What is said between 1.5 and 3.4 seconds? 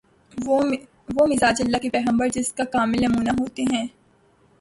اللہ کے پیغمبر جس کا کامل نمونہ